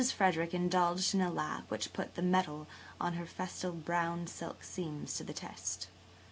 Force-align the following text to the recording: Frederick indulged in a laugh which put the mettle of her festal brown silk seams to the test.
Frederick 0.15 0.51
indulged 0.51 1.13
in 1.13 1.21
a 1.21 1.29
laugh 1.29 1.61
which 1.69 1.93
put 1.93 2.15
the 2.15 2.23
mettle 2.23 2.65
of 2.99 3.13
her 3.13 3.25
festal 3.27 3.71
brown 3.71 4.25
silk 4.25 4.63
seams 4.63 5.13
to 5.13 5.23
the 5.23 5.31
test. 5.31 5.89